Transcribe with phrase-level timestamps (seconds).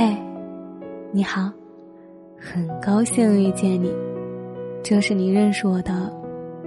[0.00, 0.16] 嘿，
[1.10, 1.50] 你好，
[2.38, 3.92] 很高兴遇见你。
[4.80, 5.92] 这是你认识我的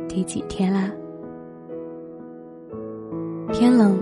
[0.05, 0.91] 第几天啦？
[3.53, 3.97] 天冷，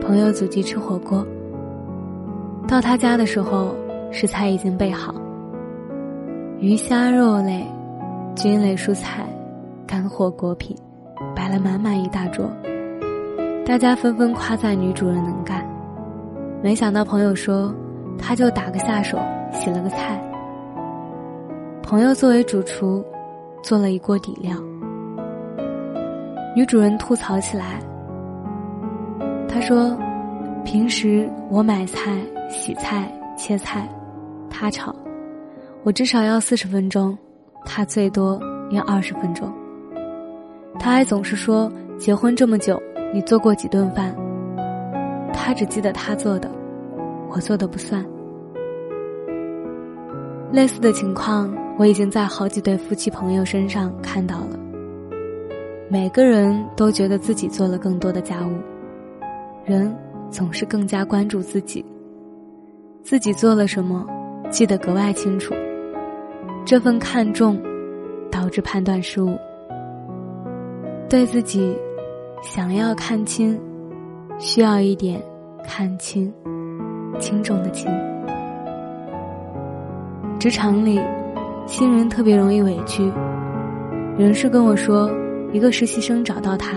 [0.00, 1.22] 朋友组织吃火锅。
[2.66, 3.76] 到他家的时候，
[4.10, 5.14] 食材已经备好，
[6.58, 7.62] 鱼虾肉类、
[8.34, 9.26] 菌类蔬菜、
[9.86, 10.74] 干货果品，
[11.34, 12.50] 摆了满满一大桌。
[13.66, 15.62] 大家纷纷夸赞女主人能干，
[16.62, 17.70] 没想到朋友说。
[18.18, 19.18] 他就打个下手，
[19.52, 20.20] 洗了个菜。
[21.82, 23.04] 朋友作为主厨，
[23.62, 24.56] 做了一锅底料。
[26.54, 27.78] 女主人吐槽起来，
[29.46, 29.96] 她说
[30.64, 33.88] ：“平时我买菜、洗菜、切菜，
[34.50, 34.94] 他炒，
[35.84, 37.16] 我至少要四十分钟，
[37.64, 39.52] 他最多要二十分钟。
[40.78, 42.82] 他还总是说，结婚这么久，
[43.14, 44.14] 你做过几顿饭？
[45.32, 46.50] 他只记得他做的。”
[47.36, 48.02] 我做的不算。
[50.50, 54.58] 类似的情况，我已经在好几对夫妻朋友身上看到了。
[55.90, 58.52] 每个人都觉得自己做了更多的家务，
[59.66, 59.94] 人
[60.30, 61.84] 总是更加关注自己。
[63.02, 64.06] 自己做了什么，
[64.48, 65.54] 记得格外清楚。
[66.64, 67.62] 这份看重，
[68.30, 69.36] 导致判断失误。
[71.06, 71.76] 对自己，
[72.40, 73.60] 想要看清，
[74.38, 75.22] 需要一点
[75.62, 76.32] 看清。
[77.18, 77.90] 轻重的轻。
[80.38, 81.00] 职场里，
[81.66, 83.10] 新人特别容易委屈。
[84.18, 85.10] 人事跟我说，
[85.52, 86.76] 一个实习生找到他，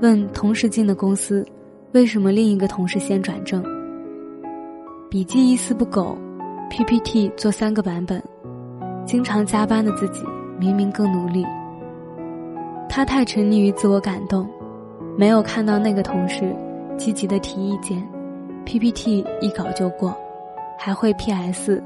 [0.00, 1.44] 问同时进的公司，
[1.92, 3.62] 为什么另一个同事先转正？
[5.10, 6.16] 笔记一丝不苟
[6.70, 8.22] ，PPT 做三个版本，
[9.04, 10.22] 经常加班的自己
[10.58, 11.44] 明明更努力。
[12.88, 14.48] 他太沉溺于自我感动，
[15.16, 16.54] 没有看到那个同事
[16.96, 18.06] 积极的提意见。
[18.64, 20.16] PPT 一稿就过，
[20.78, 21.82] 还会 PS，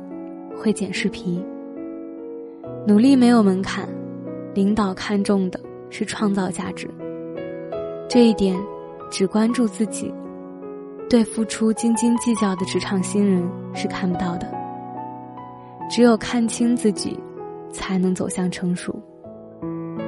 [0.57, 1.45] 会剪视频。
[2.87, 3.89] 努力没有门槛，
[4.55, 5.59] 领导看重的
[5.91, 6.89] 是创造价值。
[8.09, 8.57] 这一点，
[9.11, 10.13] 只关注自己，
[11.11, 13.43] 对付出斤斤计较的职场新人
[13.75, 14.47] 是看不到的。
[15.91, 17.19] 只有看清自己，
[17.73, 18.95] 才能走向成熟。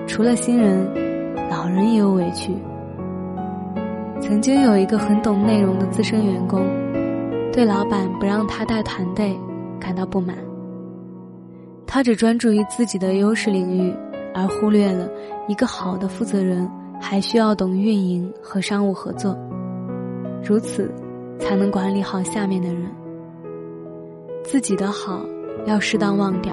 [0.07, 0.87] 除了新人，
[1.51, 2.53] 老人也有委屈。
[4.29, 6.61] 曾经有一个很懂内容的资深员工，
[7.51, 9.35] 对老板不让他带团队
[9.81, 10.37] 感到不满。
[11.87, 13.91] 他只专注于自己的优势领域，
[14.35, 15.09] 而忽略了
[15.47, 19.35] 一个好的负责人还需要懂运营和商务合作，
[20.45, 20.93] 如此
[21.39, 22.83] 才能管理好下面的人。
[24.45, 25.23] 自己的好
[25.65, 26.53] 要适当忘掉，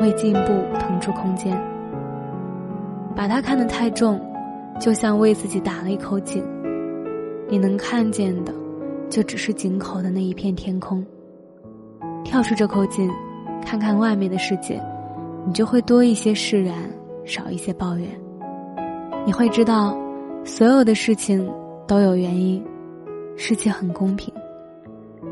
[0.00, 1.60] 为进步腾出空间。
[3.16, 4.20] 把他看得太重，
[4.80, 6.40] 就像为自己打了一口井。
[7.50, 8.52] 你能看见的，
[9.08, 11.04] 就只是井口的那一片天空。
[12.22, 13.10] 跳出这口井，
[13.64, 14.78] 看看外面的世界，
[15.46, 16.74] 你就会多一些释然，
[17.24, 18.08] 少一些抱怨。
[19.24, 19.96] 你会知道，
[20.44, 21.50] 所有的事情
[21.86, 22.62] 都有原因，
[23.36, 24.32] 世界很公平。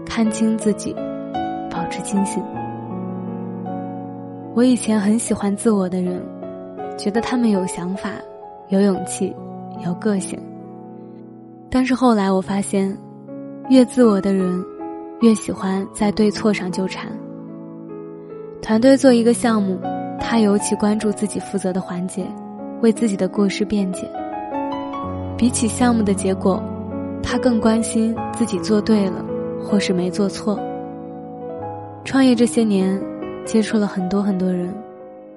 [0.06, 0.94] 看清自己，
[1.70, 2.42] 保持清醒。
[4.54, 6.22] 我以前很喜欢自我的人，
[6.96, 8.10] 觉得他们有想法，
[8.70, 9.36] 有勇气，
[9.84, 10.38] 有个性。
[11.70, 12.96] 但是后来我发现，
[13.68, 14.64] 越自我的人，
[15.20, 17.10] 越喜欢在对错上纠缠。
[18.62, 19.78] 团队做一个项目，
[20.20, 22.26] 他尤其关注自己负责的环节，
[22.82, 24.10] 为自己的过失辩解。
[25.36, 26.62] 比起项目的结果，
[27.22, 29.24] 他更关心自己做对了，
[29.62, 30.58] 或是没做错。
[32.04, 33.00] 创业这些年，
[33.44, 34.72] 接触了很多很多人，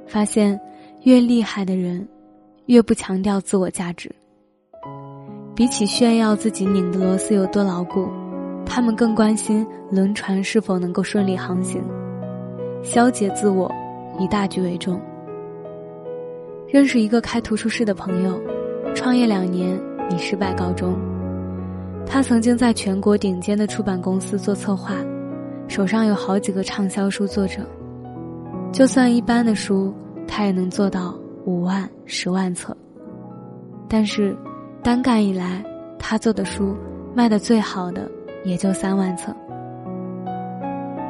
[0.07, 0.59] 发现，
[1.03, 2.07] 越厉害的人，
[2.67, 4.09] 越不强调自我价值。
[5.59, 8.07] 比起炫耀自己拧的螺丝有多牢固，
[8.65, 11.83] 他们更关心轮船是否能够顺利航行，
[12.81, 13.69] 消解自我，
[14.17, 14.97] 以大局为重。
[16.65, 18.39] 认识一个开图书室的朋友，
[18.95, 19.77] 创业两年
[20.09, 20.97] 以失败告终。
[22.05, 24.93] 他曾经在全国顶尖的出版公司做策划，
[25.67, 27.59] 手上有好几个畅销书作者，
[28.71, 29.93] 就算一般的书，
[30.25, 32.73] 他也能做到五万、十万册，
[33.89, 34.33] 但是。
[34.81, 35.63] 单干以来，
[35.97, 36.75] 他做的书
[37.13, 38.09] 卖的最好的
[38.43, 39.35] 也就三万册。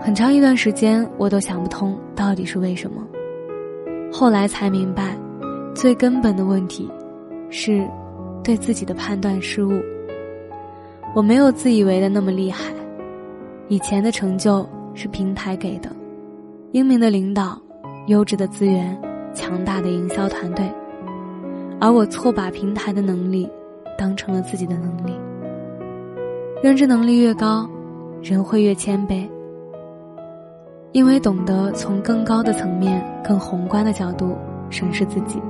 [0.01, 3.05] 很长一段时间，我都想不通到底是为什么。
[4.11, 5.15] 后来才明白，
[5.75, 6.89] 最根本的问题
[7.49, 7.87] 是
[8.43, 9.71] 对自己的判断失误。
[11.13, 12.73] 我没有自以为的那么厉害，
[13.67, 15.91] 以前的成就是平台给的，
[16.71, 17.61] 英明的领导、
[18.07, 18.99] 优质的资源、
[19.33, 20.67] 强大的营销团队，
[21.79, 23.47] 而我错把平台的能力。
[23.99, 25.13] 当成了自己的能力，
[26.63, 27.69] 认知能力越高，
[28.23, 29.29] 人会越谦卑。
[30.93, 34.37] 因为懂得从更高的层面、更宏观的角度
[34.69, 35.41] 审视自己，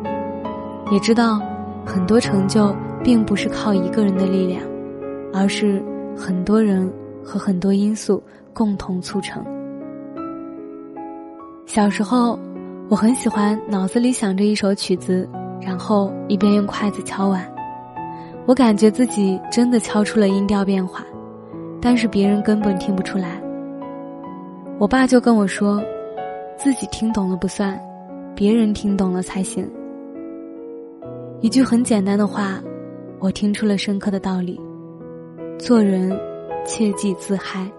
[0.92, 1.40] 也知道
[1.86, 4.64] 很多成就并不是靠一个人的力量，
[5.32, 5.80] 而是
[6.18, 6.92] 很多人
[7.24, 9.46] 和很多因素共同促成。
[11.68, 12.38] 小时候，
[12.90, 15.30] 我很喜欢脑子里想着一首曲子，
[15.62, 17.46] 然后一边用筷子敲碗，
[18.50, 21.06] 我感觉自己真的敲出了音调变化，
[21.80, 23.40] 但是别人根本听不出来。
[24.80, 25.80] 我爸就跟我说
[26.58, 27.80] ：“自己听懂了不算，
[28.36, 29.70] 别人听懂了才行。”
[31.42, 32.60] 一句很简单的话，
[33.20, 34.60] 我听出了深刻的道理：
[35.60, 36.20] 做人
[36.66, 37.70] 切忌自嗨。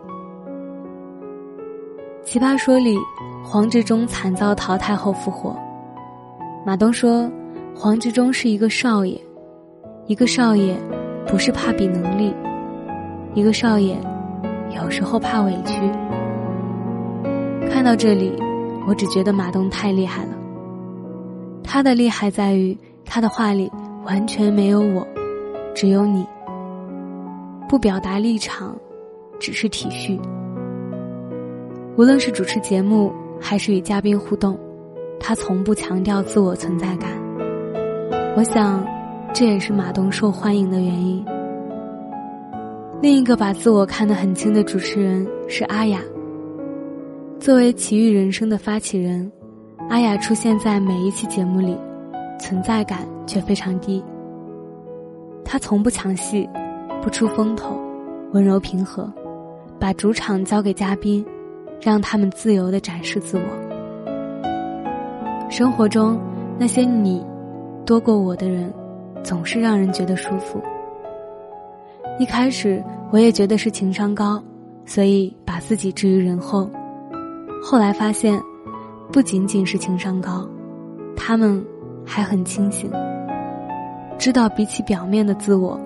[2.23, 2.97] 奇葩说里，
[3.43, 5.59] 黄执中惨遭淘汰后复活。
[6.65, 7.29] 马东说
[7.75, 9.21] ：“黄执中是一个少爷，
[10.11, 10.77] 一个少爷
[11.25, 12.35] 不是怕比能力，
[13.33, 13.97] 一个少爷
[14.75, 15.89] 有时候怕委屈。”
[17.71, 18.35] 看到这里，
[18.89, 20.31] 我只觉得马东太厉害了。
[21.63, 23.71] 他的厉害在于他的话里
[24.05, 25.07] 完全没有我，
[25.77, 26.27] 只有你。
[27.69, 28.77] 不表达立场，
[29.39, 30.19] 只是体恤。
[31.97, 34.59] 无论是主持节目还是与嘉宾互动，
[35.21, 37.11] 他从不强调自我存在感。
[38.37, 38.85] 我想，
[39.33, 41.25] 这也是马东受欢迎的原因。
[43.01, 46.01] 另一个把自我看得很轻的主持人是阿雅。
[47.39, 49.31] 作为奇遇人生的发起人，
[49.89, 51.77] 阿雅出现在每一期节目里，
[52.39, 54.05] 存在感却非常低。
[55.45, 56.47] 她从不抢戏，
[57.01, 57.81] 不出风头，
[58.33, 59.11] 温柔平和，
[59.79, 61.25] 把主场交给嘉宾，
[61.81, 63.43] 让他们自由的展示自我。
[65.49, 66.21] 生活中
[66.59, 67.25] 那些你
[67.87, 68.71] 多过我的人，
[69.23, 70.61] 总是让人觉得舒服。
[72.19, 74.43] 一开始我也觉得是情商高，
[74.85, 76.69] 所以把自己置于人后。
[77.63, 78.41] 后来发现，
[79.13, 80.49] 不仅仅是情商高，
[81.17, 81.65] 他们
[82.05, 82.91] 还很清醒，
[84.19, 85.79] 知道比起表面的自我，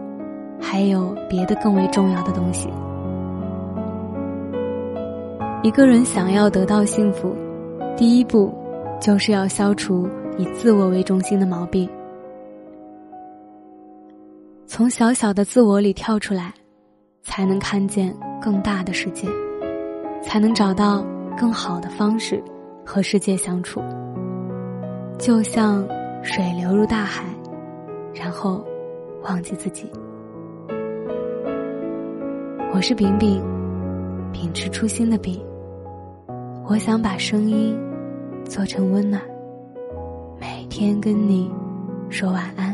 [0.61, 2.69] 还有别的更为重要的东西。
[5.63, 7.35] 一个人想要得到幸福，
[7.97, 8.53] 第一步
[9.01, 11.89] 就是要消除以自我为中心的毛病，
[14.77, 16.53] 从小小的自我里跳出来，
[17.23, 18.13] 才能看见
[18.43, 19.29] 更大的世界，
[20.21, 21.07] 才能找到。
[21.37, 22.43] 更好的方式
[22.85, 23.81] 和世界相处，
[25.17, 25.87] 就像
[26.25, 27.25] 水流入大海，
[28.15, 28.65] 然后
[29.23, 29.89] 忘记自己。
[32.73, 33.41] 我是饼饼，
[34.33, 35.41] 秉持初心的饼。
[36.67, 37.79] 我想把声音
[38.45, 39.23] 做成温暖，
[40.41, 41.49] 每天跟你
[42.11, 42.74] 说晚安，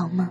[0.00, 0.26] 好梦。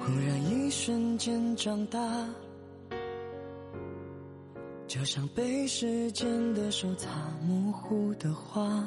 [0.00, 2.00] 忽然一瞬间长大，
[4.98, 7.10] 就像被时间的手擦
[7.46, 8.82] 模糊的画。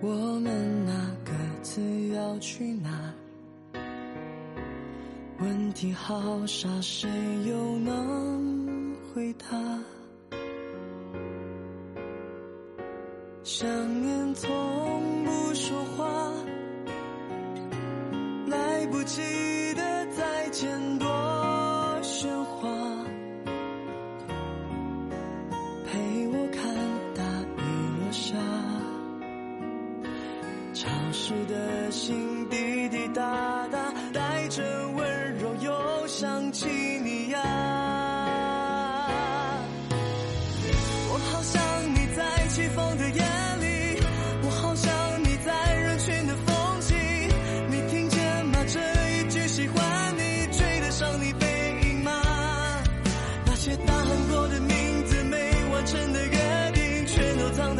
[0.00, 2.90] 我们那各自要去哪？
[5.40, 7.06] 问题好傻，谁
[7.46, 9.46] 又能回答？
[13.42, 13.68] 想
[14.00, 16.32] 念从不说话。
[18.46, 19.20] 来不及
[19.74, 21.06] 的再见多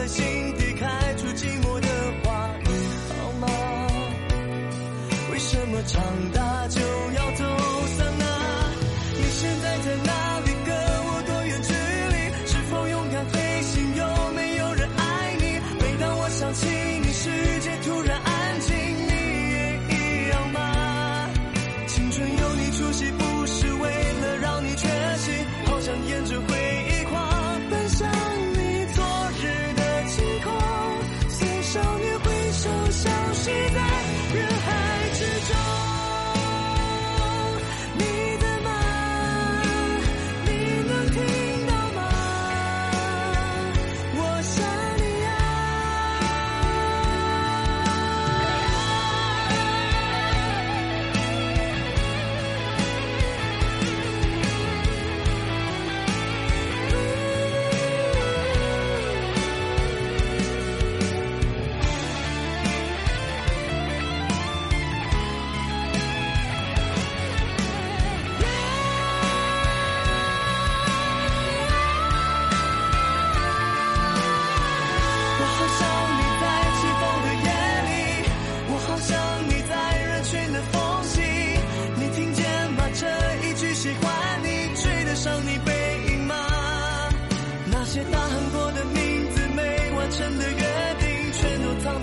[0.06, 1.88] 心底开出寂寞的
[2.22, 2.70] 花你
[3.08, 3.48] 好吗？
[5.32, 6.80] 为什么长大就
[7.16, 7.30] 要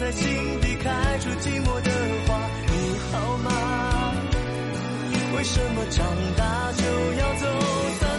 [0.02, 1.92] 在心底开出寂寞的
[2.26, 4.14] 花你好吗？
[5.38, 6.04] 为什么长
[6.36, 6.84] 大就
[7.20, 7.46] 要走
[8.00, 8.11] 散？